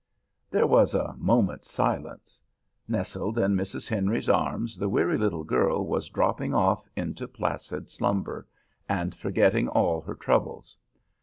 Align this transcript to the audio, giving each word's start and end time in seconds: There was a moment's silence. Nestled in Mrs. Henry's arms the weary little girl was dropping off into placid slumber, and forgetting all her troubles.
There 0.49 0.65
was 0.65 0.95
a 0.95 1.13
moment's 1.15 1.69
silence. 1.69 2.39
Nestled 2.87 3.37
in 3.37 3.53
Mrs. 3.55 3.87
Henry's 3.87 4.29
arms 4.29 4.75
the 4.75 4.89
weary 4.89 5.15
little 5.15 5.43
girl 5.43 5.85
was 5.85 6.09
dropping 6.09 6.55
off 6.55 6.83
into 6.95 7.27
placid 7.27 7.87
slumber, 7.87 8.47
and 8.89 9.13
forgetting 9.13 9.67
all 9.67 10.01
her 10.01 10.15
troubles. 10.15 10.75